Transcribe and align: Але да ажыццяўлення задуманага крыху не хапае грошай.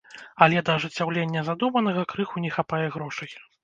Але 0.45 0.63
да 0.69 0.77
ажыццяўлення 0.81 1.45
задуманага 1.51 2.09
крыху 2.17 2.35
не 2.49 2.55
хапае 2.59 2.85
грошай. 2.99 3.43